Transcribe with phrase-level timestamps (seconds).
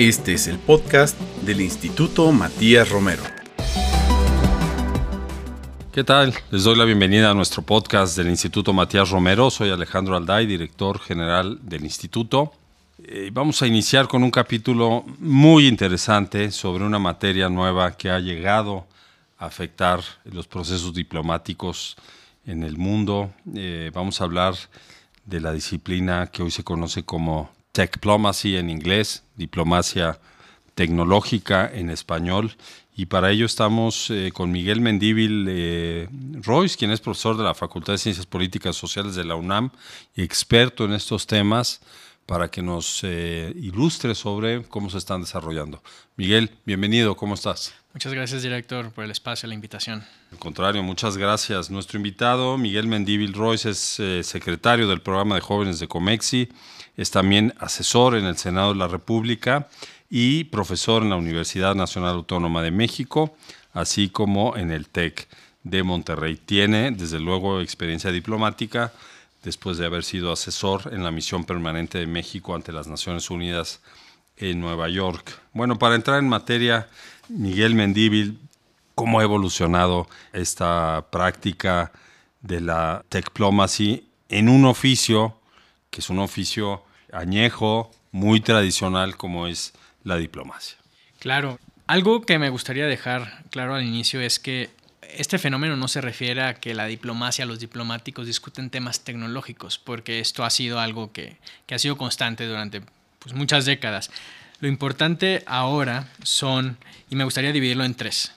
[0.00, 3.22] Este es el podcast del Instituto Matías Romero.
[5.92, 6.32] ¿Qué tal?
[6.50, 9.50] Les doy la bienvenida a nuestro podcast del Instituto Matías Romero.
[9.50, 12.50] Soy Alejandro Alday, director general del instituto.
[13.04, 18.20] Eh, vamos a iniciar con un capítulo muy interesante sobre una materia nueva que ha
[18.20, 18.86] llegado
[19.36, 21.98] a afectar los procesos diplomáticos
[22.46, 23.34] en el mundo.
[23.54, 24.54] Eh, vamos a hablar
[25.26, 30.18] de la disciplina que hoy se conoce como Diplomacy en inglés, diplomacia
[30.74, 32.56] tecnológica en español.
[32.96, 36.08] Y para ello estamos eh, con Miguel Mendíbil eh,
[36.42, 39.70] Royce, quien es profesor de la Facultad de Ciencias Políticas Sociales de la UNAM
[40.14, 41.80] y experto en estos temas,
[42.30, 45.82] para que nos eh, ilustre sobre cómo se están desarrollando.
[46.14, 47.74] Miguel, bienvenido, ¿cómo estás?
[47.92, 50.04] Muchas gracias, director, por el espacio y la invitación.
[50.30, 51.72] Al contrario, muchas gracias.
[51.72, 56.48] Nuestro invitado, Miguel Mendíbil Royce, es secretario del programa de jóvenes de Comexi
[56.96, 59.66] es también asesor en el Senado de la República
[60.08, 63.34] y profesor en la Universidad Nacional Autónoma de México,
[63.72, 65.26] así como en el TEC
[65.64, 66.36] de Monterrey.
[66.36, 68.92] Tiene, desde luego, experiencia diplomática
[69.42, 73.80] después de haber sido asesor en la misión permanente de México ante las Naciones Unidas
[74.36, 75.40] en Nueva York.
[75.52, 76.88] Bueno, para entrar en materia,
[77.28, 78.38] Miguel Mendíbil,
[78.94, 81.92] ¿cómo ha evolucionado esta práctica
[82.40, 85.40] de la diplomacia en un oficio
[85.90, 89.72] que es un oficio añejo, muy tradicional como es
[90.04, 90.78] la diplomacia.
[91.18, 94.70] Claro, algo que me gustaría dejar claro al inicio es que
[95.16, 100.20] este fenómeno no se refiere a que la diplomacia, los diplomáticos discuten temas tecnológicos, porque
[100.20, 101.36] esto ha sido algo que,
[101.70, 102.82] ha sido constante durante
[103.18, 104.10] pues, muchas décadas.
[104.60, 108.32] Lo importante ahora son, y me gustaría dividirlo en tres,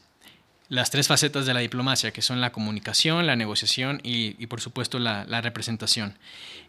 [0.69, 4.97] las tres facetas de la diplomacia, que son la comunicación, la negociación y, por supuesto
[4.97, 6.17] la, representación.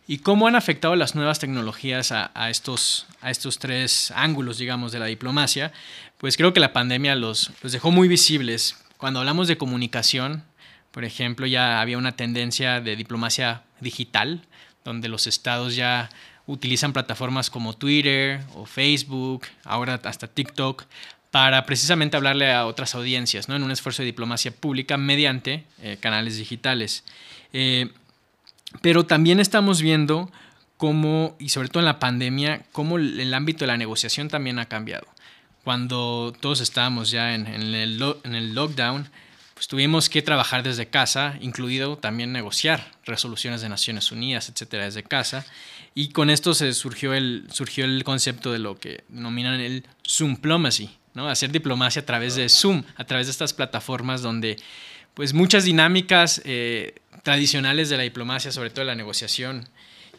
[0.06, 4.98] ¿Y cómo han afectado las nuevas tecnologías a, estos, a estos tres ángulos, digamos, de
[4.98, 5.72] la diplomacia?
[6.18, 8.76] Pues creo que la pandemia los, los dejó muy visibles.
[9.04, 10.44] Cuando hablamos de comunicación,
[10.90, 14.46] por ejemplo, ya había una tendencia de diplomacia digital,
[14.82, 16.08] donde los estados ya
[16.46, 20.84] utilizan plataformas como Twitter o Facebook, ahora hasta TikTok,
[21.30, 23.56] para precisamente hablarle a otras audiencias, ¿no?
[23.56, 27.04] en un esfuerzo de diplomacia pública mediante eh, canales digitales.
[27.52, 27.90] Eh,
[28.80, 30.32] pero también estamos viendo
[30.78, 34.64] cómo, y sobre todo en la pandemia, cómo el ámbito de la negociación también ha
[34.64, 35.13] cambiado.
[35.64, 39.08] Cuando todos estábamos ya en, el, en el lockdown,
[39.54, 45.04] pues tuvimos que trabajar desde casa, incluido también negociar resoluciones de Naciones Unidas, etcétera, desde
[45.04, 45.46] casa.
[45.94, 50.90] Y con esto se surgió el, surgió el concepto de lo que denominan el Zoomplomacy,
[51.14, 51.28] ¿no?
[51.28, 54.56] Hacer diplomacia a través de Zoom, a través de estas plataformas donde
[55.14, 59.68] pues muchas dinámicas eh, tradicionales de la diplomacia, sobre todo de la negociación,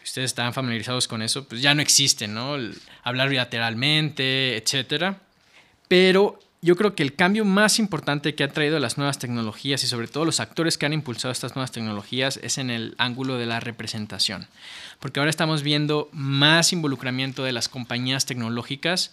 [0.02, 2.56] ustedes están familiarizados con eso, pues ya no existen, ¿no?
[3.04, 5.20] hablar bilateralmente, etcétera.
[5.88, 9.88] Pero yo creo que el cambio más importante que ha traído las nuevas tecnologías y
[9.88, 13.46] sobre todo los actores que han impulsado estas nuevas tecnologías es en el ángulo de
[13.46, 14.48] la representación.
[15.00, 19.12] Porque ahora estamos viendo más involucramiento de las compañías tecnológicas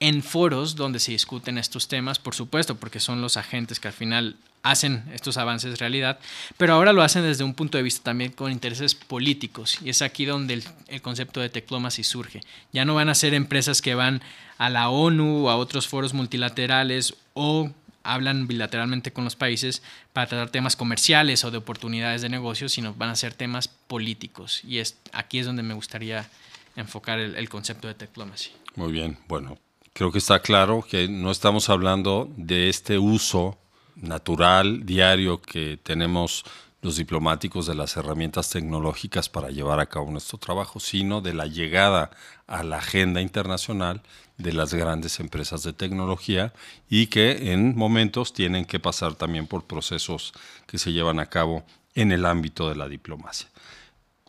[0.00, 3.94] en foros donde se discuten estos temas, por supuesto, porque son los agentes que al
[3.94, 6.18] final hacen estos avances realidad,
[6.56, 10.00] pero ahora lo hacen desde un punto de vista también con intereses políticos y es
[10.00, 12.40] aquí donde el, concepto de diplomacy surge.
[12.72, 14.22] Ya no van a ser empresas que van
[14.56, 17.70] a la ONU o a otros foros multilaterales o
[18.02, 19.82] hablan bilateralmente con los países
[20.14, 24.62] para tratar temas comerciales o de oportunidades de negocio, sino van a ser temas políticos
[24.64, 26.26] y es, aquí es donde me gustaría
[26.74, 28.50] enfocar el, el concepto de diplomacy.
[28.76, 29.58] Muy bien, bueno,
[29.92, 33.58] creo que está claro que no estamos hablando de este uso
[33.96, 36.44] natural, diario que tenemos
[36.84, 41.46] los diplomáticos de las herramientas tecnológicas para llevar a cabo nuestro trabajo, sino de la
[41.46, 42.10] llegada
[42.46, 44.02] a la agenda internacional
[44.36, 46.52] de las grandes empresas de tecnología
[46.90, 50.34] y que en momentos tienen que pasar también por procesos
[50.66, 53.48] que se llevan a cabo en el ámbito de la diplomacia.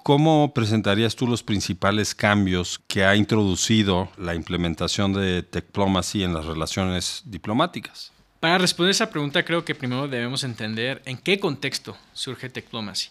[0.06, 6.46] ¿Cómo presentarías tú los principales cambios que ha introducido la implementación de Diplomacy en las
[6.46, 8.14] relaciones diplomáticas?
[8.46, 13.10] Para responder esa pregunta creo que primero debemos entender en qué contexto surge Diplomacy.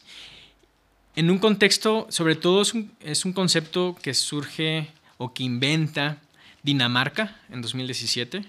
[1.17, 6.19] En un contexto, sobre todo es un, concepto que surge o que inventa
[6.63, 8.45] Dinamarca en 2017,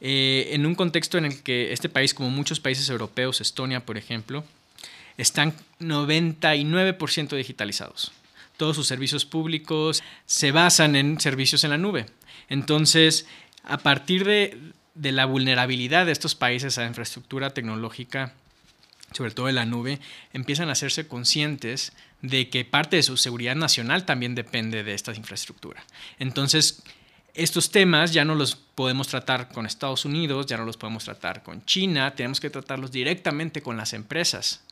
[0.00, 3.98] eh, en un contexto en el que este país, como muchos países europeos, Estonia por
[3.98, 4.44] ejemplo,
[5.18, 8.12] están 99% digitalizados.
[8.56, 12.06] Todos sus servicios públicos se basan en servicios en la nube.
[12.48, 13.26] Entonces,
[13.62, 14.56] a partir de,
[14.94, 18.34] la vulnerabilidad de estos países a infraestructura tecnológica,
[19.12, 20.00] sobre todo en la nube,
[20.32, 25.14] empiezan a hacerse conscientes de que parte de su seguridad nacional también depende de esta
[25.14, 25.84] infraestructura.
[26.18, 26.82] Entonces,
[27.34, 31.42] estos temas ya no los podemos tratar con Estados Unidos, ya no los podemos tratar
[31.42, 34.62] con China, tenemos que tratarlos directamente con las empresas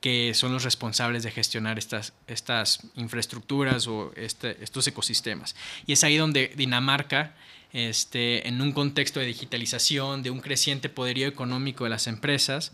[0.00, 5.56] que son los responsables de gestionar estas, estas infraestructuras o este, estos ecosistemas.
[5.86, 7.34] Y es ahí donde Dinamarca,
[7.72, 12.72] este, en un contexto de digitalización, de un creciente poderío económico de las empresas,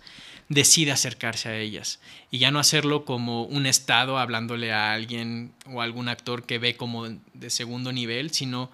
[0.48, 2.00] decide acercarse a ellas
[2.30, 6.76] y ya no hacerlo como un Estado hablándole a alguien o algún actor que ve
[6.76, 8.70] como de segundo nivel, sino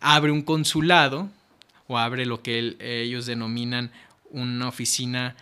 [0.00, 1.28] abre un consulado
[1.88, 3.90] o abre lo que ellos denominan
[4.30, 5.36] una oficina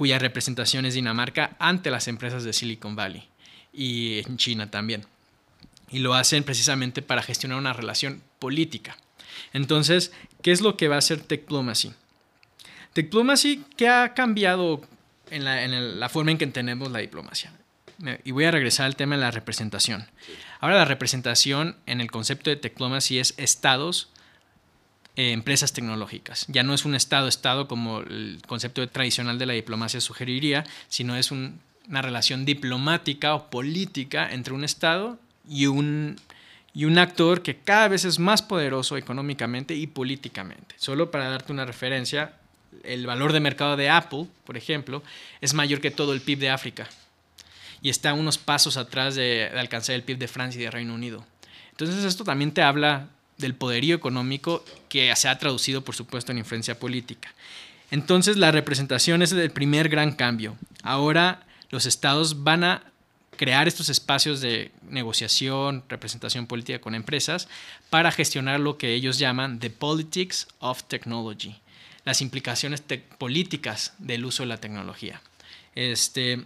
[0.00, 3.28] cuya representación es Dinamarca ante las empresas de Silicon Valley
[3.70, 5.04] y en China también.
[5.90, 8.96] Y lo hacen precisamente para gestionar una relación política.
[9.52, 10.10] Entonces,
[10.40, 11.92] ¿qué es lo que va a hacer Techplomacy?
[12.94, 14.80] Techplomacy, ¿qué ha cambiado
[15.30, 15.44] en
[16.00, 17.52] la, forma en que entendemos la diplomacia?
[18.24, 20.06] Y voy a regresar al tema de la representación.
[20.60, 24.08] Ahora la representación en el concepto de Techplomacy es estados
[25.16, 26.46] eh, empresas tecnológicas.
[26.48, 31.32] Ya no es un Estado-Estado como el concepto tradicional de la diplomacia sugeriría, sino es
[31.32, 35.18] una relación diplomática o política entre un Estado
[35.48, 36.16] y un,
[36.72, 40.76] y un actor que cada vez es más poderoso económicamente y políticamente.
[40.78, 42.34] Solo para darte una referencia,
[42.84, 45.02] el valor de mercado de Apple, por ejemplo,
[45.40, 46.88] es mayor que todo el PIB de África
[47.82, 50.94] y está unos pasos atrás de, de alcanzar el PIB de Francia y de Reino
[50.94, 51.26] Unido.
[51.72, 53.08] Entonces esto también te habla
[53.40, 57.32] del poderío económico que se ha traducido, por supuesto, en influencia política.
[57.90, 60.56] Entonces, la representación es el primer gran cambio.
[60.82, 62.82] Ahora los estados van a
[63.36, 67.48] crear estos espacios de negociación, representación política con empresas
[67.88, 71.56] para gestionar lo que ellos llaman the politics of technology,
[72.04, 72.82] las implicaciones
[73.16, 75.22] políticas del uso de la tecnología.
[75.74, 76.44] Este,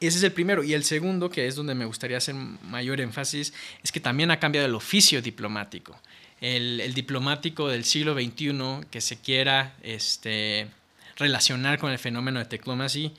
[0.00, 0.64] ese es el primero.
[0.64, 3.52] Y el segundo, que es donde me gustaría hacer mayor énfasis,
[3.82, 6.00] es que también ha cambiado el oficio diplomático.
[6.40, 10.68] El, diplomático del siglo XXI que se quiera este,
[11.16, 13.12] relacionar con el fenómeno de diplomacy,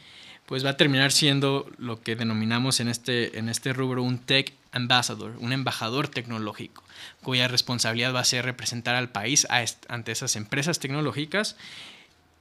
[0.48, 4.54] pues va a terminar siendo lo que denominamos en este, en este rubro un tech
[4.72, 6.83] ambassador, un embajador tecnológico,
[7.22, 9.48] cuya responsabilidad va a ser representar al país
[9.88, 11.57] ante esas empresas tecnológicas.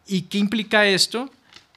[0.07, 1.31] ¿Y qué implica esto?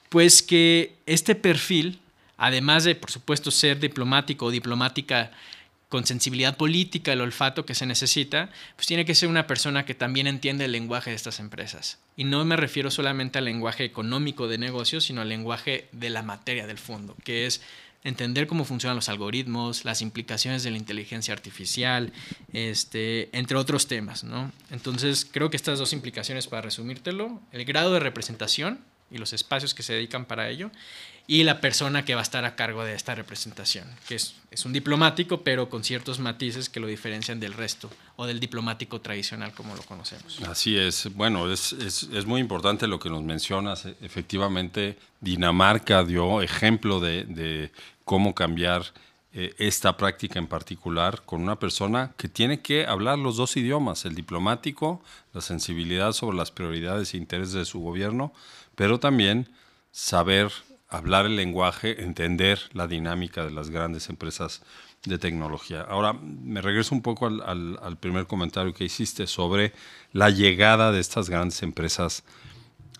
[0.08, 2.00] Pues que este perfil
[2.36, 5.30] además de, por supuesto, ser diplomático o diplomática
[5.88, 9.94] con sensibilidad política, el olfato que se necesita, pues tiene que ser una persona que
[9.94, 11.98] también entiende el lenguaje de estas empresas.
[12.16, 16.22] Y no me refiero solamente al lenguaje económico de negocios, sino al lenguaje de la
[16.22, 17.60] materia del fondo, que es
[18.02, 22.12] entender cómo funcionan los algoritmos, las implicaciones de la inteligencia artificial,
[22.52, 24.24] este, entre otros temas.
[24.24, 24.52] ¿no?
[24.70, 28.80] Entonces, creo que estas dos implicaciones, para resumírtelo, el grado de representación
[29.10, 30.70] y los espacios que se dedican para ello,
[31.26, 34.34] y la persona que va a estar a cargo de esta representación, que es,
[34.64, 39.52] un diplomático, pero con ciertos matices que lo diferencian del resto o del diplomático tradicional
[39.52, 40.40] como lo conocemos.
[40.42, 43.86] Así es, bueno, es, es, muy importante lo que nos mencionas.
[44.00, 47.72] Efectivamente, Dinamarca dio ejemplo de, de
[48.04, 48.84] cómo cambiar
[49.36, 54.04] eh, esta práctica en particular con una persona que tiene que hablar los dos idiomas,
[54.04, 58.32] el diplomático, la sensibilidad sobre las prioridades e intereses de su gobierno,
[58.76, 59.48] pero también
[59.90, 60.52] saber
[60.96, 64.62] hablar el lenguaje, entender la dinámica de las grandes empresas
[65.04, 65.82] de tecnología.
[65.82, 69.72] Ahora, me regreso un poco al, primer comentario que hiciste sobre
[70.12, 72.22] la llegada de estas grandes empresas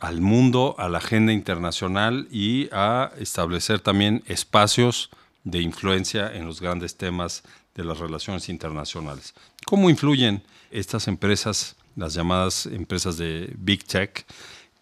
[0.01, 5.11] al mundo, a la agenda internacional y a establecer también espacios
[5.45, 7.43] de influencia en los grandes temas
[7.75, 9.35] de las relaciones internacionales.
[9.67, 14.27] ¿Cómo influyen estas empresas, las llamadas empresas de Big Tech,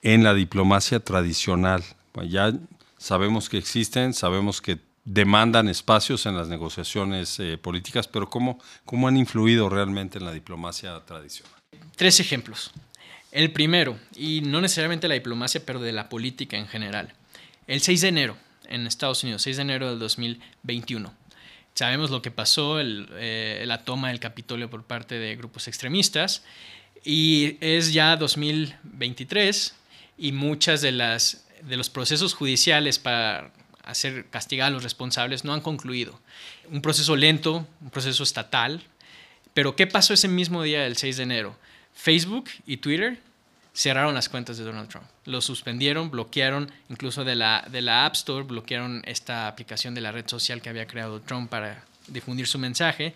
[0.03, 1.85] en la diplomacia tradicional?
[2.29, 2.53] ya
[3.03, 9.09] sabemos que existen, sabemos que demandan espacios en las negociaciones eh, políticas, pero ¿cómo, ¿cómo
[9.09, 11.53] han influido realmente en la diplomacia tradicional?
[11.97, 12.71] Tres ejemplos.
[13.33, 17.13] El primero, y no necesariamente la diplomacia, pero de la política en general.
[17.67, 18.37] El 6 de enero
[18.69, 21.13] en Estados Unidos, 6 de enero del 2021.
[21.75, 26.45] Sabemos lo que pasó, eh, la toma del Capitolio por parte de grupos extremistas,
[27.05, 29.75] y es ya 2023
[30.19, 33.53] y muchas de las de los procesos judiciales para
[33.85, 36.19] hacer castigar a los responsables no han concluido.
[36.71, 38.83] Un proceso lento, un proceso estatal.
[39.55, 41.57] Pero ¿qué pasó ese mismo día del 6 de enero?
[41.95, 43.19] Facebook y Twitter
[43.75, 45.07] cerraron las cuentas de Donald Trump.
[45.25, 50.13] Lo suspendieron, bloquearon, incluso de la, de la App Store, bloquearon esta aplicación de la
[50.13, 53.15] red social que había creado Trump para difundir su mensaje.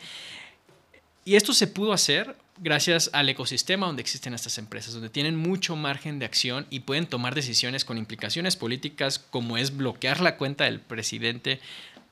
[1.25, 5.77] Y esto se pudo hacer gracias al ecosistema donde existen estas empresas, donde tienen mucho
[5.77, 10.65] margen de acción y pueden tomar decisiones con implicaciones políticas como es bloquear la cuenta
[10.65, 11.61] del presidente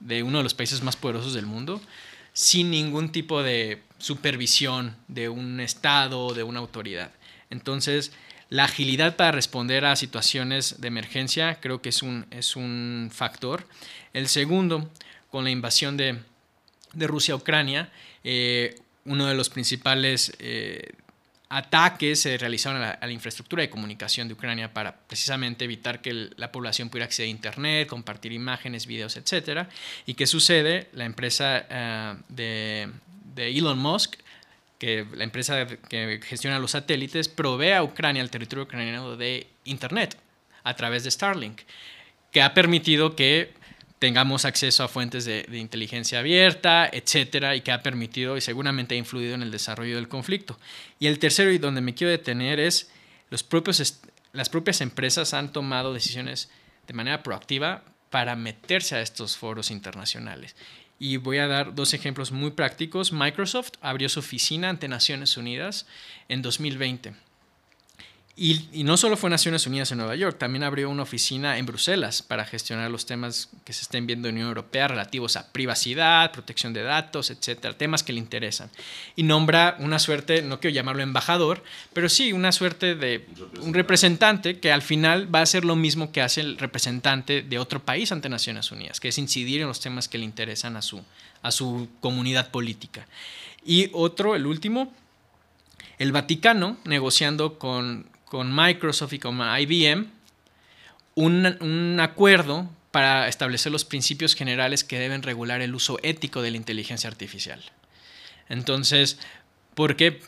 [0.00, 1.80] de uno de los países más poderosos del mundo,
[2.32, 7.10] sin ningún tipo de supervisión de un Estado de una autoridad.
[7.48, 8.12] Entonces,
[8.50, 13.66] la agilidad para responder a situaciones de emergencia creo que es un, es un factor.
[14.12, 14.90] El segundo,
[15.30, 16.18] con la invasión de,
[16.94, 17.90] Rusia a Ucrania,
[18.22, 20.92] eh, uno de los principales eh,
[21.48, 26.50] ataques se realizaron a la, infraestructura de comunicación de Ucrania para precisamente evitar que la
[26.50, 29.68] población pudiera acceder a Internet, compartir imágenes, videos, etc.
[30.06, 30.88] ¿Y qué sucede?
[30.92, 32.90] La empresa eh, de,
[33.36, 34.16] Elon Musk,
[34.78, 40.16] que la empresa que gestiona los satélites, provee a Ucrania, al territorio ucraniano, de Internet
[40.64, 41.60] a través de Starlink,
[42.32, 43.52] que ha permitido que
[44.04, 48.98] tengamos acceso a fuentes de, inteligencia abierta, etcétera, y que ha permitido y seguramente ha
[48.98, 50.58] influido en el desarrollo del conflicto.
[50.98, 52.90] Y el tercero, y donde me quiero detener, es
[53.30, 54.02] los propios,
[54.34, 56.50] las propias empresas han tomado decisiones
[56.86, 60.54] de manera proactiva para meterse a estos foros internacionales.
[60.98, 63.10] Y voy a dar dos ejemplos muy prácticos.
[63.10, 65.86] Microsoft abrió su oficina ante Naciones Unidas
[66.28, 67.14] en 2020
[68.36, 72.20] y, no solo fue Naciones Unidas en Nueva York, también abrió una oficina en Bruselas
[72.20, 76.72] para gestionar los temas que se estén viendo en Unión Europea relativos a privacidad, protección
[76.72, 78.70] de datos, etcétera, temas que le interesan.
[79.14, 81.62] Y nombra una suerte, no quiero llamarlo embajador,
[81.92, 83.24] pero sí una suerte de
[83.60, 87.58] un representante que al final va a hacer lo mismo que hace el representante de
[87.60, 90.82] otro país ante Naciones Unidas, que es incidir en los temas que le interesan a
[90.82, 91.00] su,
[91.42, 93.06] a su comunidad política.
[93.64, 94.92] Y otro, el último,
[95.98, 100.06] el Vaticano negociando con con Microsoft y con IBM
[101.14, 106.56] un, acuerdo para establecer los principios generales que deben regular el uso ético de la
[106.56, 107.62] inteligencia artificial.
[108.48, 109.20] Entonces,
[109.76, 110.20] ¿por qué?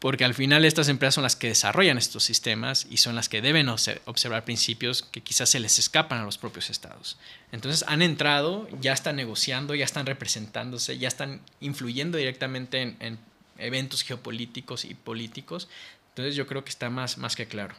[0.00, 3.40] Porque al final estas empresas son las que desarrollan estos sistemas y son las que
[3.40, 7.16] deben observar principios que quizás se les escapan a los propios estados.
[7.52, 13.18] Entonces han entrado, ya están negociando, ya están representándose, ya están influyendo directamente en, en
[13.58, 15.68] eventos geopolíticos y políticos
[16.14, 17.74] entonces yo creo que está más, más que claro.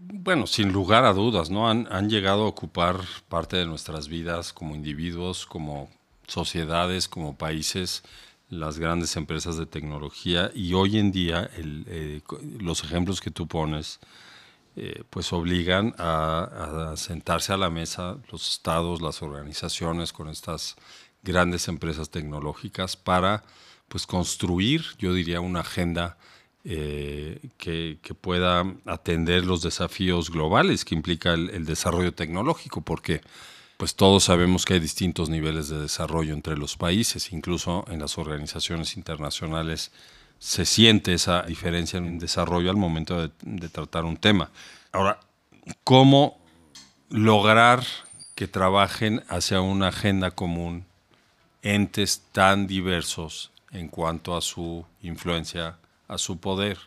[0.00, 1.68] Bueno, sin lugar a dudas, ¿no?
[1.68, 2.96] Han, han llegado a ocupar
[3.28, 5.90] parte de nuestras vidas como individuos, como
[6.26, 8.02] sociedades, como países,
[8.48, 12.22] las grandes empresas de tecnología y hoy en día eh,
[12.60, 13.98] los ejemplos que tú pones
[14.76, 20.76] eh, pues obligan a, a, sentarse a la mesa los estados, las organizaciones con estas
[21.22, 23.42] grandes empresas tecnológicas para
[23.88, 26.16] pues construir, yo diría, una agenda
[26.68, 33.20] eh, que, pueda atender los desafíos globales que implica el, desarrollo tecnológico, porque
[33.76, 38.18] pues todos sabemos que hay distintos niveles de desarrollo entre los países, incluso en las
[38.18, 39.92] organizaciones internacionales
[40.40, 44.50] se siente esa diferencia en desarrollo al momento de, de tratar un tema.
[44.90, 45.20] Ahora,
[45.84, 46.40] ¿cómo
[47.10, 47.84] lograr
[48.34, 50.84] que trabajen hacia una agenda común
[51.62, 56.78] entes tan diversos en cuanto a su influencia a su poder.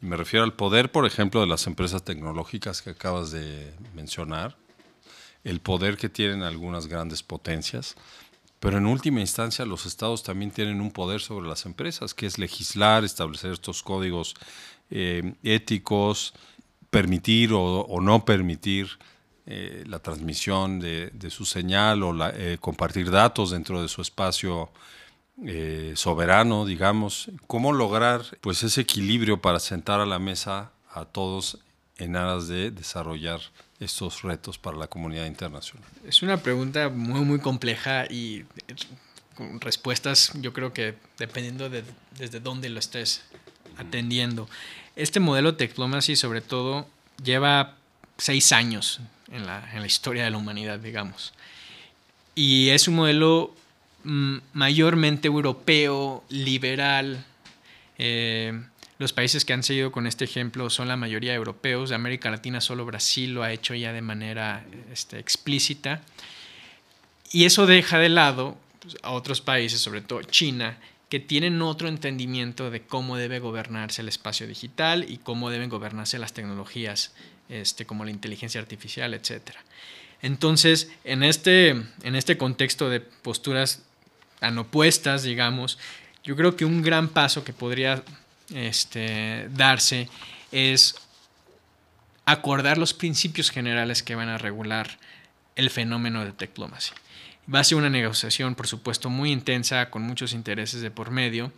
[0.00, 4.56] me refiero al poder, por ejemplo, de las empresas tecnológicas que acabas de mencionar,
[5.44, 7.96] el poder que tienen algunas grandes potencias,
[8.60, 12.38] pero en última instancia los estados también tienen un poder sobre las empresas, que es
[12.38, 14.34] legislar, establecer estos códigos
[14.90, 16.34] eh, éticos,
[16.90, 18.88] permitir o, no permitir
[19.46, 24.70] eh, la transmisión de, su señal o eh, compartir datos dentro de su espacio
[25.46, 31.58] eh, soberano, digamos, cómo lograr pues ese equilibrio para sentar a la mesa a todos
[31.96, 33.40] en aras de desarrollar
[33.80, 35.88] estos retos para la comunidad internacional.
[36.04, 38.44] Es una pregunta muy muy compleja y
[39.36, 41.84] con respuestas yo creo que dependiendo de
[42.18, 43.22] desde dónde lo estés
[43.76, 44.48] atendiendo.
[44.96, 46.88] Este modelo Diplomacy sobre todo
[47.22, 47.76] lleva
[48.16, 51.32] seis años en la, en la historia de la humanidad, digamos.
[52.34, 53.54] Y es un modelo
[54.08, 57.24] mayormente europeo, liberal.
[57.98, 58.58] Eh,
[58.98, 61.90] los países que han seguido con este ejemplo son la mayoría europeos.
[61.90, 66.02] De América Latina solo Brasil lo ha hecho ya de manera este, explícita.
[67.30, 70.78] Y eso deja de lado pues, a otros países, sobre todo China,
[71.10, 76.18] que tienen otro entendimiento de cómo debe gobernarse el espacio digital y cómo deben gobernarse
[76.18, 77.14] las tecnologías
[77.48, 79.50] este, como la inteligencia artificial, etc.
[80.22, 83.82] Entonces, en este, en este contexto de posturas
[84.38, 85.78] tan opuestas, digamos,
[86.24, 88.02] yo creo que un gran paso que podría
[88.54, 90.08] este, darse
[90.52, 90.96] es
[92.24, 94.98] acordar los principios generales que van a regular
[95.56, 96.94] el fenómeno de diplomacia.
[97.52, 101.50] Va a ser una negociación, por supuesto, muy intensa, con muchos intereses de por medio,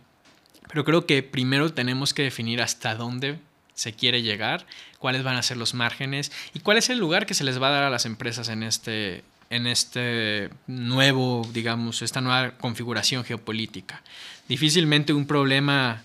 [0.69, 3.39] pero creo que primero tenemos que definir hasta dónde
[3.73, 4.65] se quiere llegar,
[4.99, 7.67] cuáles van a ser los márgenes y cuál es el lugar que se les va
[7.67, 14.01] a dar a las empresas en este en este nuevo, digamos, esta nueva configuración geopolítica.
[14.47, 16.03] Difícilmente un problema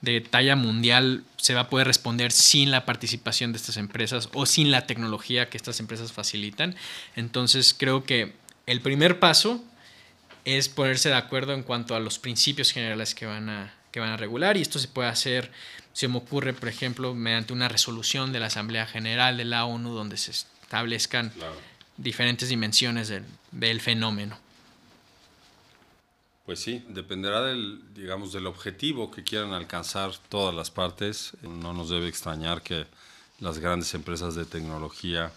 [0.00, 4.46] de talla mundial se va a poder responder sin la participación de estas empresas o
[4.46, 6.74] sin la tecnología que estas empresas facilitan.
[7.16, 8.32] Entonces creo que
[8.64, 9.62] el primer paso
[10.46, 14.10] es ponerse de acuerdo en cuanto a los principios generales que van a, que van
[14.10, 15.52] a regular y esto se puede hacer,
[15.92, 19.92] se me ocurre, por ejemplo, mediante una resolución de la Asamblea General de la ONU
[19.92, 21.32] donde se establezcan
[21.96, 24.36] diferentes dimensiones del, del fenómeno.
[26.44, 31.32] Pues sí, dependerá del, digamos, del objetivo que quieran alcanzar todas las partes.
[31.42, 32.86] No nos debe extrañar que
[33.40, 35.32] las grandes empresas de tecnología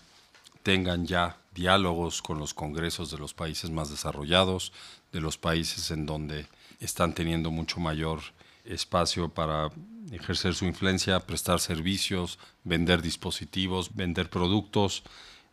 [0.62, 4.72] tengan ya diálogos con los congresos de los países más desarrollados,
[5.12, 6.46] de los países en donde
[6.80, 8.22] están teniendo mucho mayor
[8.66, 9.72] espacio para
[10.12, 15.04] ejercer su influencia, prestar servicios, vender dispositivos, vender productos.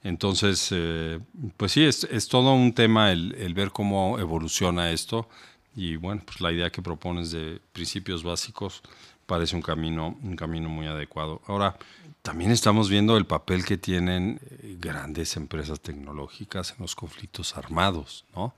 [0.07, 1.19] Entonces, eh,
[1.57, 5.29] pues sí, es, todo un tema el, el, ver cómo evoluciona esto
[5.75, 8.83] y bueno, pues la idea que propones de principios básicos
[9.27, 11.43] parece un camino, un camino muy adecuado.
[11.49, 11.77] Ahora,
[12.23, 18.25] también estamos viendo el papel que tienen eh, grandes empresas tecnológicas en los conflictos armados,
[18.35, 18.55] ¿no?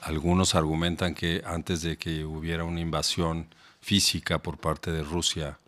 [0.00, 3.48] Algunos argumentan que antes de que hubiera una invasión
[3.82, 5.58] física por parte de Rusia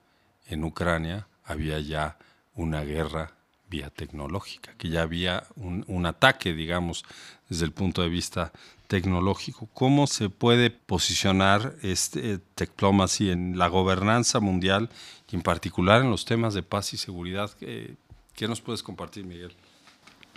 [0.46, 2.16] en Ucrania, había ya
[2.54, 3.37] una guerra
[3.70, 7.04] vía tecnológica, que ya había un, un, ataque, digamos,
[7.48, 8.52] desde el punto de vista
[8.86, 9.68] tecnológico.
[9.74, 14.88] ¿Cómo se puede posicionar este diplomacy en la gobernanza mundial
[15.30, 17.50] y en particular en los temas de paz y seguridad?
[17.60, 17.94] ¿Qué,
[18.34, 19.52] qué nos puedes compartir, Miguel?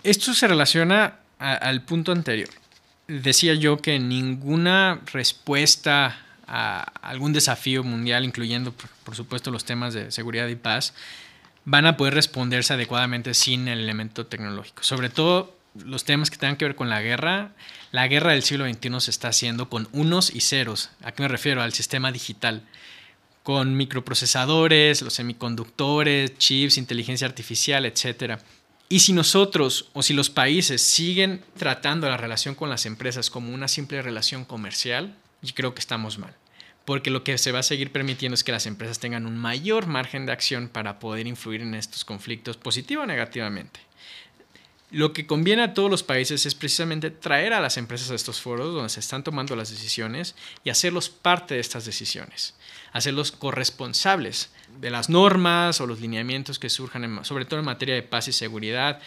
[0.02, 2.48] Esto se relaciona al punto anterior.
[3.08, 8.74] Decía yo que ninguna respuesta a algún desafío mundial, incluyendo,
[9.04, 10.94] por supuesto, los temas de seguridad y paz,
[11.64, 14.82] van a poder responderse adecuadamente sin el elemento tecnológico.
[14.82, 17.52] Sobre todo los temas que tengan que ver con la guerra.
[17.92, 20.90] La guerra del siglo XXI se está haciendo con unos y ceros.
[21.02, 21.62] ¿A qué me refiero?
[21.62, 22.62] Al sistema digital.
[23.42, 28.38] Con microprocesadores, los semiconductores, chips, inteligencia artificial, etc.
[28.88, 33.52] Y si nosotros o si los países siguen tratando la relación con las empresas como
[33.52, 35.16] una simple relación comercial,
[35.54, 36.34] creo que estamos mal
[36.84, 39.86] porque lo que se va a seguir permitiendo es que las empresas tengan un mayor
[39.86, 43.80] margen de acción para poder influir en estos conflictos positivo o negativamente.
[44.90, 48.42] Lo que conviene a todos los países es precisamente traer a las empresas a estos
[48.42, 52.54] foros donde se están tomando las decisiones y hacerlos parte de estas decisiones,
[52.92, 58.02] hacerlos corresponsables de las normas o los lineamientos que surjan, sobre todo en materia de
[58.02, 59.00] paz y seguridad,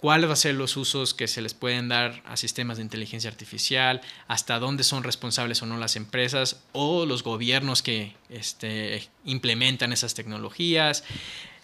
[0.00, 3.28] cuáles van a ser los usos que se les pueden dar a sistemas de inteligencia
[3.28, 9.92] artificial, hasta dónde son responsables o no las empresas o los gobiernos que este, implementan
[9.92, 11.04] esas tecnologías.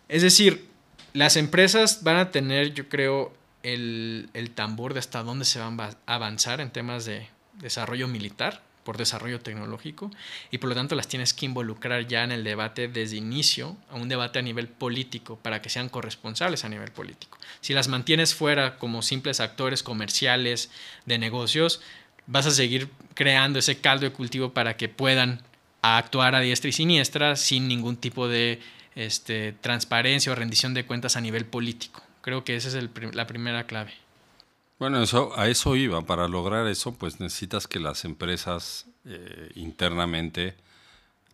[0.09, 0.69] Es decir,
[1.13, 5.81] las empresas van a tener, yo creo, el, el tambor de hasta dónde se van
[5.81, 10.11] a avanzar en temas de desarrollo militar por desarrollo tecnológico
[10.51, 13.97] y por lo tanto las tienes que involucrar ya en el debate desde inicio, a
[13.97, 17.39] un debate a nivel político, para que sean corresponsables a nivel político.
[17.61, 20.71] Si las mantienes fuera como simples actores comerciales
[21.07, 21.81] de negocios,
[22.27, 25.43] vas a seguir creando ese caldo de cultivo para que puedan
[25.83, 28.61] actuar a diestra y siniestra sin ningún tipo de
[28.95, 32.03] este, transparencia o rendición de cuentas a nivel político.
[32.21, 33.93] Creo que esa es la primera clave.
[34.85, 36.03] Bueno, eso, a eso iba.
[36.03, 40.57] Para lograr eso, pues necesitas que las empresas eh, internamente,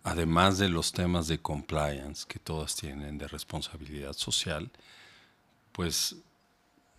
[0.05, 4.71] además de los temas de compliance que todas tienen de responsabilidad social,
[5.73, 6.15] pues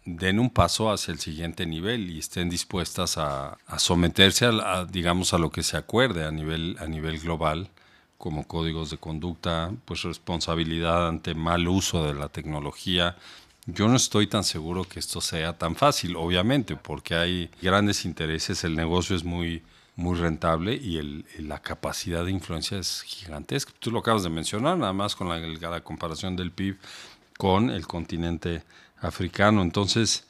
[0.03, 5.33] den un paso hacia el siguiente nivel y estén dispuestas a, a someterse a, digamos
[5.33, 7.69] a lo que se acuerde a nivel a nivel global
[8.17, 13.15] como códigos de conducta pues responsabilidad ante mal uso de la tecnología
[13.65, 18.63] yo no estoy tan seguro que esto sea tan fácil, obviamente, porque hay grandes intereses,
[18.63, 19.61] el negocio es muy,
[19.95, 23.71] muy rentable y el, la capacidad de influencia es gigantesca.
[23.79, 26.77] Tú lo acabas de mencionar, nada más con la, la comparación del PIB
[27.37, 28.63] con el continente
[28.99, 29.61] africano.
[29.61, 30.25] Entonces,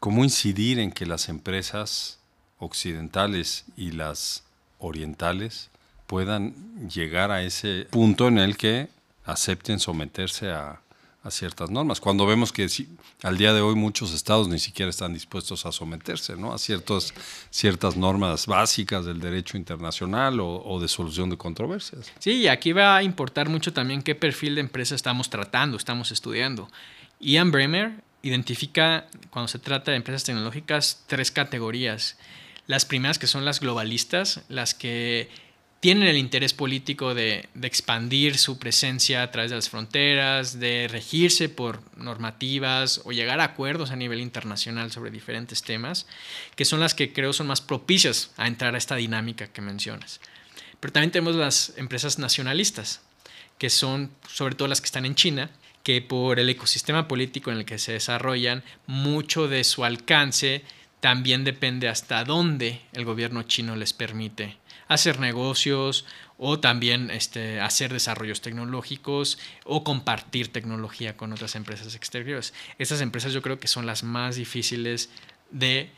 [0.00, 2.18] ¿cómo incidir en que las empresas
[2.58, 4.44] occidentales y las
[4.78, 5.70] orientales
[6.06, 8.88] puedan llegar a ese punto en el que
[9.24, 10.80] acepten someterse a,
[11.24, 12.00] a ciertas normas.
[12.00, 12.68] Cuando vemos que
[13.22, 16.52] al día de hoy muchos estados ni siquiera están dispuestos a someterse ¿no?
[16.52, 17.14] a ciertos,
[17.50, 22.12] ciertas normas básicas del derecho internacional o, de solución de controversias.
[22.18, 26.12] Sí, y aquí va a importar mucho también qué perfil de empresa estamos tratando, estamos
[26.12, 26.68] estudiando.
[27.20, 32.18] Ian Bremer identifica, cuando se trata de empresas tecnológicas, tres categorías.
[32.66, 35.30] Las primeras que son las globalistas, las que
[35.84, 41.50] tienen el interés político de, expandir su presencia a través de las fronteras, de regirse
[41.50, 46.06] por normativas o llegar a acuerdos a nivel internacional sobre diferentes temas,
[46.56, 50.22] que son las que creo son más propicias a entrar a esta dinámica que mencionas.
[50.80, 53.02] Pero también tenemos las empresas nacionalistas,
[53.58, 55.50] que son sobre todo las que están en China,
[55.82, 60.64] que por el ecosistema político en el que se desarrollan, mucho de su alcance
[61.04, 64.56] también depende hasta dónde el gobierno chino les permite
[64.88, 66.06] hacer negocios
[66.38, 72.54] o también este, hacer desarrollos tecnológicos o compartir tecnología con otras empresas exteriores.
[72.78, 75.10] Estas empresas yo creo que son las más difíciles
[75.50, 75.90] de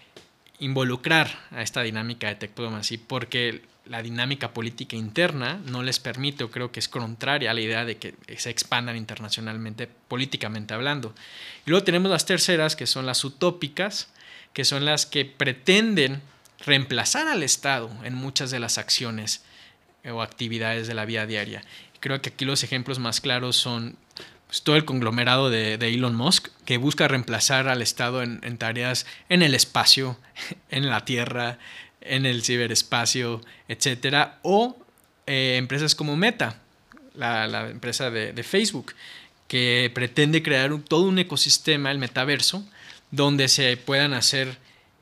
[0.58, 6.50] involucrar a esta dinámica de diplomacy porque la dinámica política interna no les permite o
[6.50, 11.14] creo que es contraria a la idea de que se expandan internacionalmente políticamente hablando.
[11.64, 14.08] Y luego tenemos las terceras que son las utópicas,
[14.56, 16.22] que son las que pretenden
[16.64, 19.44] reemplazar al Estado en muchas de las acciones
[20.02, 21.62] eh, o actividades de la vida diaria.
[22.00, 23.98] Creo que aquí los ejemplos más claros son
[24.46, 29.42] pues, todo el conglomerado de, Elon Musk, que busca reemplazar al Estado en, tareas en
[29.42, 30.18] el espacio,
[30.70, 31.58] en la Tierra,
[32.00, 34.78] en el ciberespacio, etcétera, o
[35.26, 36.62] eh, empresas como Meta,
[37.14, 38.94] la, empresa de, Facebook,
[39.48, 42.66] que pretende crear todo un ecosistema, el metaverso,
[43.10, 44.58] donde se puedan hacer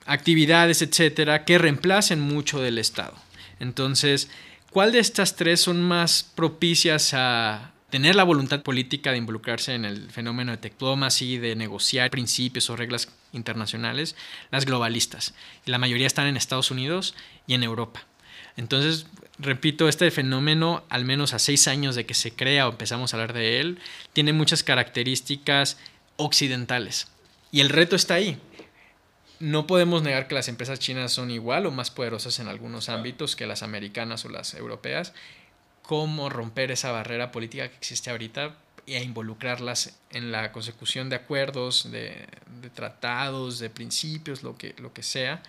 [0.07, 3.15] actividades, etcétera, que reemplacen mucho del Estado.
[3.61, 4.29] Entonces,
[4.71, 9.85] ¿cuál de estas tres son más propicias a tener la voluntad política de involucrarse en
[9.85, 14.17] el fenómeno de diplomacy, de negociar principios o reglas internacionales?
[14.51, 15.35] Las globalistas.
[15.65, 17.15] La mayoría están en Estados Unidos
[17.47, 18.05] y en Europa.
[18.57, 19.07] Entonces,
[19.39, 23.17] repito, este fenómeno, al menos a seis años de que se crea o empezamos a
[23.17, 23.79] hablar de él,
[24.13, 25.79] tiene muchas características
[26.17, 27.09] occidentales.
[27.55, 28.41] Y el reto está ahí
[29.41, 33.37] no podemos negar que las empresas chinas son igual o más poderosas en algunos ámbitos
[33.37, 35.13] que las americanas o las europeas.
[35.83, 41.91] ¿Cómo romper esa barrera política que existe ahorita e involucrarlas en la consecución de acuerdos,
[41.91, 42.27] de,
[42.75, 45.43] tratados, de principios, lo que, lo que sea,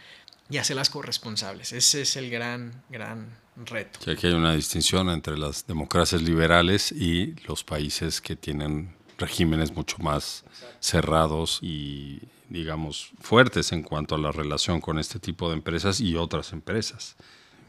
[0.50, 1.72] y hacerlas corresponsables?
[1.72, 4.00] Ese es el gran, gran reto.
[4.04, 9.76] Que aquí hay una distinción entre las democracias liberales y los países que tienen regímenes
[9.76, 10.44] mucho más
[10.80, 16.16] cerrados y digamos, fuertes en cuanto a la relación con este tipo de empresas y
[16.16, 17.16] otras empresas.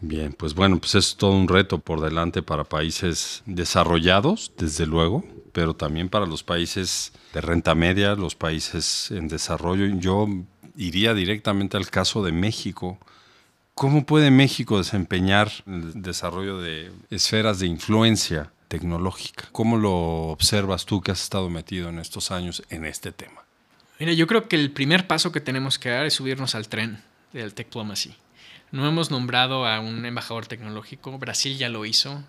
[0.00, 5.24] Bien, pues bueno, pues es todo un reto por delante para países desarrollados, desde luego,
[5.52, 9.86] pero también para los países de renta media, los países en desarrollo.
[9.98, 10.28] Yo
[10.76, 12.98] iría directamente al caso de México.
[13.74, 19.48] ¿Cómo puede México desempeñar el desarrollo de esferas de influencia tecnológica?
[19.52, 19.92] ¿Cómo lo
[20.28, 23.42] observas tú que has estado metido en estos años en este tema?
[23.98, 27.02] Mira, yo creo que el primer paso que tenemos que dar es subirnos al tren
[27.32, 28.14] del Diplomacy.
[28.72, 32.22] No hemos nombrado a un embajador tecnológico, Brasil ya lo hizo.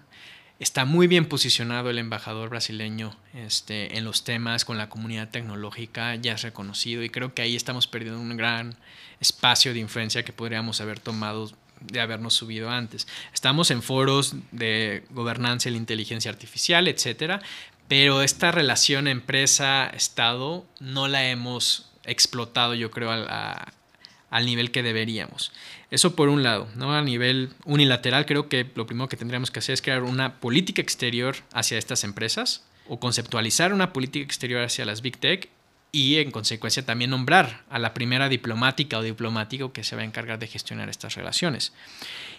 [0.59, 6.15] Está muy bien posicionado el embajador brasileño este, en los temas con la comunidad tecnológica,
[6.15, 8.75] ya es reconocido y creo que ahí estamos perdiendo un gran
[9.19, 13.07] espacio de influencia que podríamos haber tomado de habernos subido antes.
[13.33, 17.41] Estamos en foros de gobernanza y la inteligencia artificial, etcétera,
[17.87, 25.51] pero esta relación empresa-estado no la hemos explotado, yo creo, al nivel que deberíamos.
[25.89, 26.93] Eso por un lado, ¿no?
[26.93, 30.81] A nivel unilateral, creo que lo primero que tendríamos que hacer es crear una política
[30.81, 35.49] exterior hacia estas empresas o conceptualizar una política exterior hacia las Big Tech
[35.97, 40.05] y en consecuencia también nombrar a la primera diplomática o diplomático que se va a
[40.05, 41.73] encargar de gestionar estas relaciones.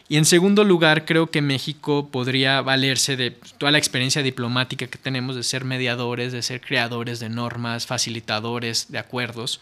[0.08, 4.96] Y en segundo lugar, creo que México podría valerse de toda la experiencia diplomática que
[4.96, 9.60] tenemos de ser mediadores, de ser creadores de normas, facilitadores de acuerdos.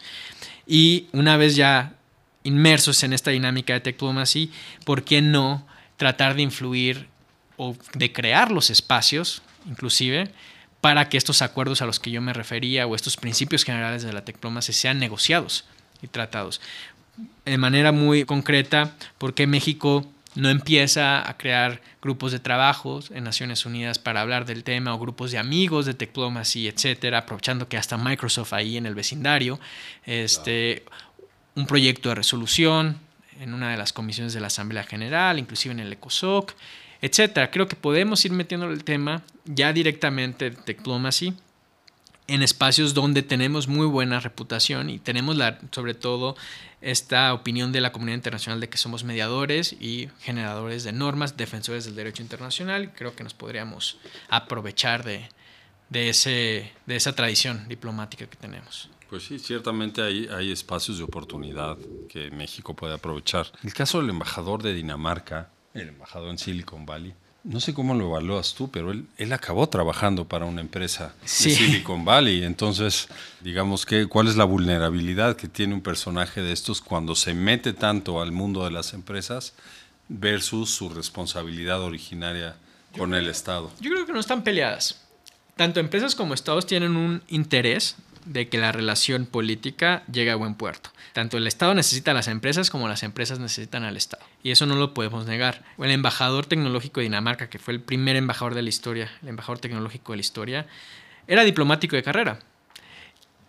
[0.67, 1.95] Y una vez ya
[2.43, 4.51] inmersos en esta dinámica de diplomacy,
[4.85, 5.65] ¿por qué no
[5.97, 7.07] tratar de influir
[7.55, 10.31] o de crear los espacios, inclusive,
[10.81, 14.13] para que estos acuerdos a los que yo me refería o estos principios generales de
[14.13, 15.65] la diplomacia sean negociados
[16.01, 16.61] y tratados?
[17.45, 20.05] De manera muy concreta, ¿por qué México
[20.37, 24.99] no empieza a crear grupos de trabajo en Naciones Unidas para hablar del tema o
[24.99, 29.59] grupos de amigos de Diplomacy, etcétera, aprovechando que hasta Microsoft ahí en el vecindario,
[30.05, 30.85] este,
[31.55, 32.99] un proyecto de resolución
[33.39, 36.53] en una de las comisiones de la Asamblea General, inclusive en el ECOSOC,
[37.01, 37.51] etcétera.
[37.51, 41.33] Creo que podemos ir metiendo el tema ya directamente de Diplomacy
[42.27, 46.35] en espacios donde tenemos muy buena reputación y tenemos la, sobre todo
[46.81, 51.85] esta opinión de la comunidad internacional de que somos mediadores y generadores de normas, defensores
[51.85, 52.93] del derecho internacional.
[52.93, 53.97] Creo que nos podríamos
[54.29, 55.29] aprovechar de,
[55.89, 58.89] de, ese, de esa tradición diplomática que tenemos.
[59.09, 61.77] Pues sí, ciertamente hay, hay espacios de oportunidad
[62.09, 63.47] que México puede aprovechar.
[63.63, 67.13] El caso del embajador de Dinamarca, el embajador en Silicon Valley,
[67.43, 71.49] no sé cómo lo evalúas tú, pero él, él acabó trabajando para una empresa Sí.
[71.51, 72.43] de Silicon Valley.
[72.43, 73.07] Entonces,
[73.41, 77.71] digamos que, ¿cuál es la vulnerabilidad que tiene un personaje de estos cuando se mete
[77.73, 79.53] tanto al mundo de las empresas
[80.09, 82.55] versus su responsabilidad originaria
[82.97, 83.71] con el Estado?
[83.79, 85.01] Yo creo que no están peleadas.
[85.55, 87.95] Tanto empresas como estados tienen un interés
[88.27, 90.91] de que la relación política llegue a buen puerto.
[91.13, 94.23] Tanto el Estado necesita a las empresas como las empresas necesitan al Estado.
[94.43, 95.63] Y eso no lo podemos negar.
[95.77, 99.59] El embajador tecnológico de Dinamarca, que fue el primer embajador de la historia, el embajador
[99.59, 100.67] tecnológico de la historia,
[101.27, 102.39] era diplomático de carrera.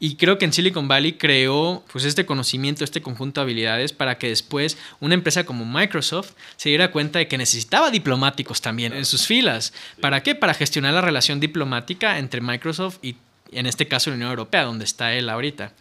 [0.01, 4.17] Y creo que en Silicon Valley creó pues, este conocimiento, este conjunto de habilidades para
[4.17, 9.05] que después una empresa como Microsoft se diera cuenta de que necesitaba diplomáticos también en
[9.05, 9.73] sus filas.
[10.01, 10.37] ¿Para qué?
[10.37, 13.17] Para gestionar la relación diplomática entre Microsoft y,
[13.53, 15.73] en este caso, la Unión Europea, donde está él ahorita.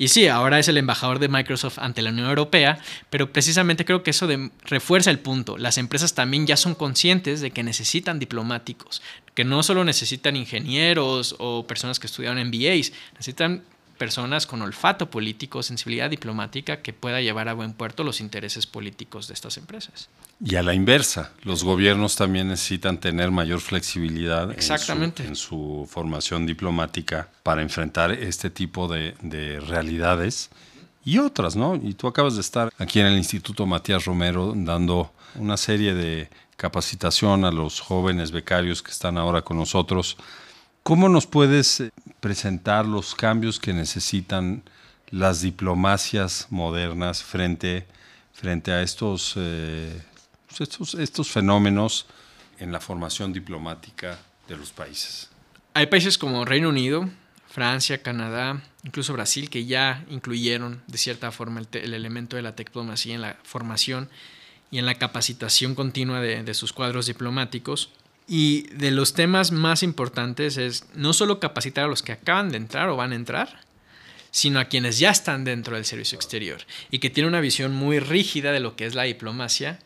[0.00, 2.78] Y sí, ahora es el embajador de Microsoft ante la Unión Europea,
[3.10, 4.28] pero precisamente creo que eso
[4.64, 5.58] refuerza el punto.
[5.58, 9.02] Las empresas también ya son conscientes de que necesitan diplomáticos,
[9.34, 13.64] que no solo necesitan ingenieros o personas que estudiaron MBAs, necesitan
[13.98, 19.28] personas con olfato político, sensibilidad diplomática que pueda llevar a buen puerto los intereses políticos
[19.28, 20.08] de estas empresas.
[20.42, 25.26] Y a la inversa, los gobiernos también necesitan tener mayor flexibilidad en su- Exactamente.
[25.26, 30.50] En, su, formación diplomática para enfrentar este tipo de, de realidades
[31.04, 31.74] y otras, ¿no?
[31.76, 36.30] Y tú acabas de estar aquí en el Instituto Matías Romero dando una serie de
[36.56, 40.16] capacitación a los jóvenes becarios que están ahora con nosotros.
[40.82, 44.62] ¿Cómo nos puedes eh, presentar los cambios que necesitan
[45.10, 47.86] las diplomacias modernas frente,
[48.32, 50.02] frente a estos, eh,
[50.48, 52.06] pues estos, estos fenómenos
[52.58, 55.30] en la formación diplomática de los países?
[55.74, 57.08] Hay países como Reino Unido,
[57.48, 62.52] Francia, Canadá, incluso Brasil, que ya incluyeron de cierta forma el, el elemento de la
[62.52, 64.08] diplomacia en la formación
[64.70, 67.90] y en la capacitación continua de, de sus cuadros diplomáticos.
[68.28, 72.58] Y de los temas más importantes es no solo capacitar a los que acaban de
[72.58, 73.60] entrar o van a entrar,
[74.30, 76.60] sino a quienes ya están dentro del servicio exterior
[76.90, 79.78] y que tienen una visión muy rígida de lo que es la diplomacia.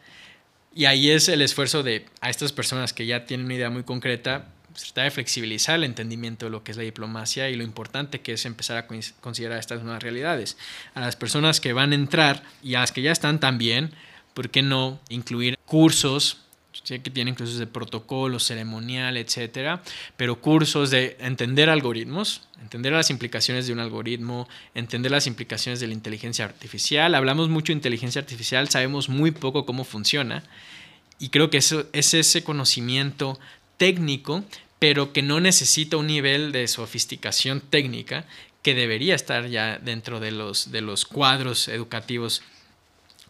[0.74, 3.85] Y ahí es el esfuerzo de a estas personas que ya tienen una idea muy
[3.85, 8.22] concreta, tratar de flexibilizar el entendimiento de lo que es la diplomacia y lo importante
[8.22, 8.87] que es empezar a
[9.20, 10.57] considerar estas nuevas realidades.
[10.94, 13.92] A las personas que van a entrar y a las que ya están también,
[14.35, 16.41] ¿por qué no incluir cursos?
[16.85, 19.82] Sé que tienen cursos de protocolo, ceremonial, etcétera,
[20.16, 25.87] pero cursos de entender algoritmos, entender las implicaciones de un algoritmo, entender las implicaciones de
[25.87, 27.14] la inteligencia artificial.
[27.14, 30.42] Hablamos mucho de inteligencia artificial, sabemos muy poco cómo funciona
[31.18, 33.38] y creo que eso es ese conocimiento
[33.76, 34.42] técnico,
[34.78, 38.24] pero que no necesita un nivel de sofisticación técnica
[38.62, 42.42] que debería estar ya dentro de los, de los cuadros educativos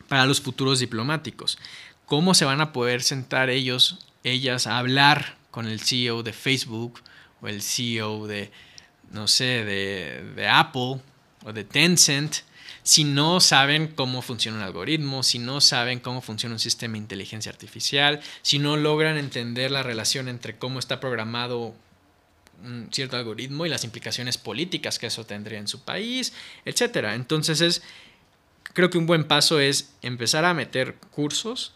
[0.08, 1.58] para los futuros diplomáticos.
[2.06, 7.00] ¿Cómo se van a poder sentar ellos, ellas, a hablar con el CEO de Facebook
[7.40, 8.50] o el CEO de,
[9.10, 11.00] no sé, de, de Apple
[11.44, 12.36] o de Tencent
[12.82, 16.98] si no saben cómo funciona un algoritmo, si no saben cómo funciona un sistema de
[16.98, 21.74] inteligencia artificial, si no logran entender la relación entre cómo está programado
[22.64, 26.32] un cierto algoritmo y las implicaciones políticas que eso tendría en su país,
[26.64, 27.14] etcétera.
[27.14, 27.82] Entonces es
[28.72, 31.74] creo que un buen paso es empezar a meter cursos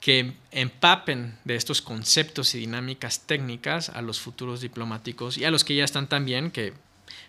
[0.00, 5.64] que empapen de estos conceptos y dinámicas técnicas a los futuros diplomáticos y a los
[5.64, 6.72] que ya están también, que,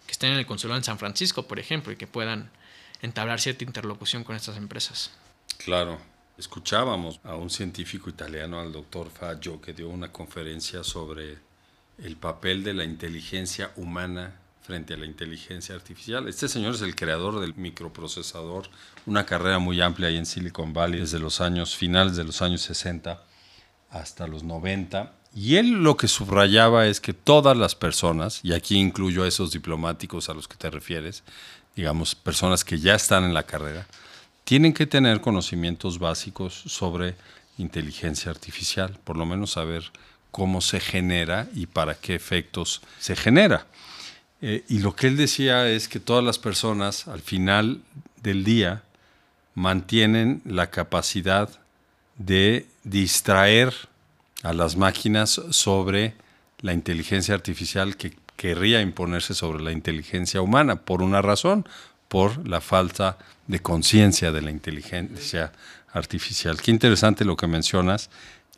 [0.05, 2.51] que estén en el consulado en San Francisco, por ejemplo, y que puedan
[3.01, 5.11] entablar cierta interlocución con estas empresas.
[5.57, 5.99] Claro.
[6.37, 11.39] Escuchábamos a un científico italiano, al doctor Faggio, que dio una conferencia sobre
[11.97, 14.35] el papel de la inteligencia humana
[14.67, 16.27] frente a la inteligencia artificial.
[16.27, 18.67] Este señor es el creador del microprocesador,
[19.05, 22.63] una carrera muy amplia ahí en Silicon Valley desde los años finales de los años
[22.63, 23.23] 60
[23.89, 25.13] hasta los 90.
[25.33, 29.53] Y él lo que subrayaba es que todas las personas, y aquí incluyo a esos
[29.53, 31.23] diplomáticos a los que te refieres,
[31.73, 33.87] digamos, personas que ya están en la carrera,
[34.43, 37.15] tienen que tener conocimientos básicos sobre
[37.57, 39.91] inteligencia artificial, por lo menos saber
[40.31, 43.65] cómo se genera y para qué efectos se genera.
[44.41, 47.81] Eh, y lo que él decía es que todas las personas al final
[48.21, 48.83] del día
[49.55, 51.49] mantienen la capacidad
[52.17, 53.73] de distraer
[54.43, 56.13] a las máquinas sobre
[56.59, 61.67] la inteligencia artificial que querría imponerse sobre la inteligencia humana, por una razón,
[62.07, 65.51] por la falta de conciencia de la inteligencia
[65.91, 66.61] artificial.
[66.61, 68.09] Qué interesante lo que mencionas.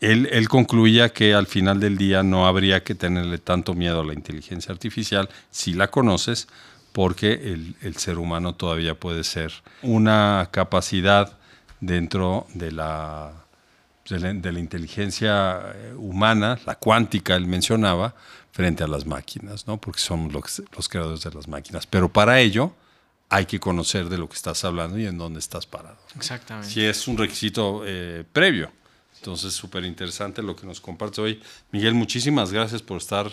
[0.01, 4.05] Él, él, concluía que al final del día no habría que tenerle tanto miedo a
[4.05, 6.47] la inteligencia artificial si la conoces,
[6.93, 11.37] porque el, el ser humano todavía puede ser una capacidad
[11.81, 13.33] dentro de la
[14.17, 18.15] de la, inteligencia eh, humana, la cuántica, él mencionaba,
[18.51, 19.79] frente a las máquinas, ¿no?
[19.79, 21.85] porque somos los, los creadores de las máquinas.
[21.85, 22.73] Pero para ello
[23.29, 25.97] hay que conocer de lo que estás hablando y en dónde estás parado.
[26.15, 26.69] Exactamente.
[26.69, 28.71] Si es un requisito eh, previo.
[29.19, 31.41] Entonces, súper interesante lo que nos comparte hoy.
[31.71, 33.29] Miguel, muchísimas gracias por estar,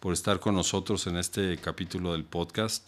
[0.00, 2.86] por estar con nosotros en este capítulo del podcast.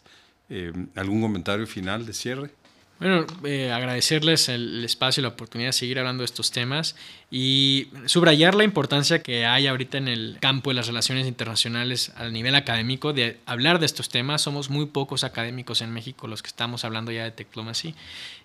[0.49, 2.51] Eh, ¿Algún comentario final de cierre?
[2.99, 6.95] Bueno, eh, agradecerles el, espacio y la oportunidad de seguir hablando de estos temas
[7.33, 12.29] y subrayar la importancia que hay ahorita en el campo de las relaciones internacionales a
[12.29, 14.43] nivel académico de hablar de estos temas.
[14.43, 17.93] Somos muy pocos académicos en México los que estamos hablando ya de diplomacia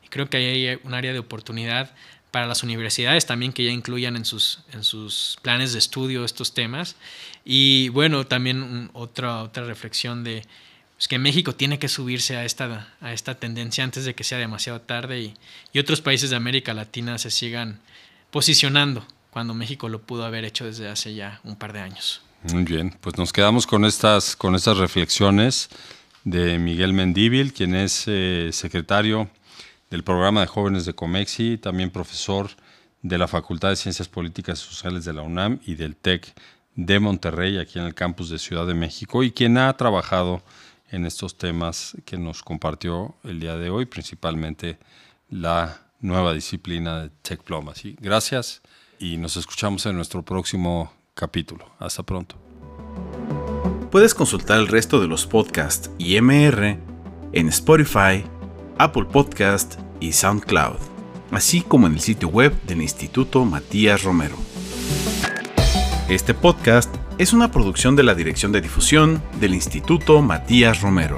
[0.04, 1.94] y creo que hay un área de oportunidad
[2.38, 6.54] para las universidades también que ya incluyan en sus, en sus planes de estudio estos
[6.54, 6.96] temas.
[7.44, 10.44] Y bueno, también otra, otra reflexión de
[10.96, 14.38] pues que México tiene que subirse a esta, a esta tendencia antes de que sea
[14.38, 15.34] demasiado tarde y,
[15.74, 17.80] y, otros países de América Latina se sigan
[18.30, 22.22] posicionando cuando México lo pudo haber hecho desde hace ya un par de años.
[22.54, 25.70] Muy bien, pues nos quedamos con estas, con estas reflexiones
[26.24, 29.28] de Miguel Mendíbil, quien es eh, secretario
[29.90, 32.50] del programa de jóvenes de Comexi, también profesor
[33.02, 36.34] de la Facultad de Ciencias Políticas y Sociales de la UNAM y del TEC
[36.76, 40.44] de Monterrey, aquí en el campus de Ciudad de México, y quien ha trabajado
[40.92, 44.78] en estos temas que nos compartió el día de hoy, principalmente
[45.30, 47.98] la nueva disciplina de Tech Diplomacy.
[48.00, 48.62] Gracias
[49.00, 51.70] y nos escuchamos en nuestro próximo capítulo.
[51.80, 52.36] Hasta pronto.
[53.92, 56.78] Puedes consultar el resto de los podcasts y MR
[57.34, 58.24] en Spotify,
[58.80, 60.78] Apple Podcast y SoundCloud,
[61.32, 64.36] así como en el sitio web del Instituto Matías Romero.
[66.10, 71.18] Este podcast es una producción de la Dirección de Difusión del Instituto Matías Romero.